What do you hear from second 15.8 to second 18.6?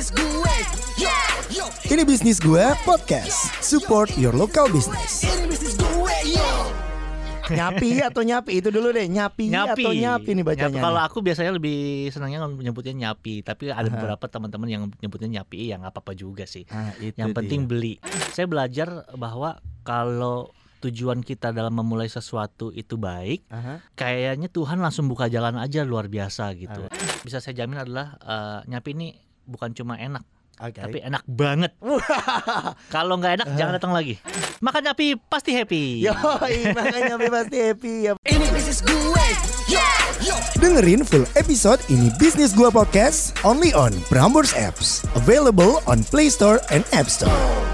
apa-apa juga sih Ah, itu yang penting dia. beli saya